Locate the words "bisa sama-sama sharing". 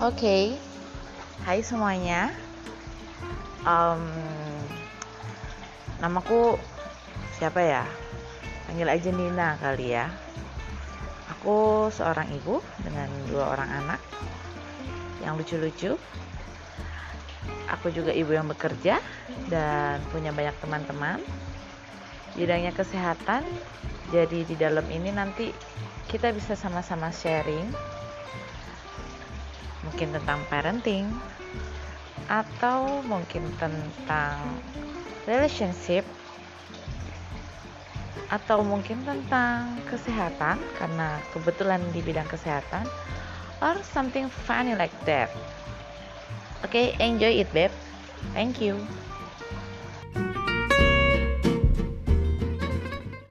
26.32-27.68